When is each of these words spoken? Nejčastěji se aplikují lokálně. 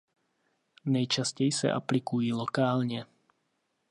Nejčastěji 0.85 1.51
se 1.51 1.71
aplikují 1.71 2.33
lokálně. 2.33 3.05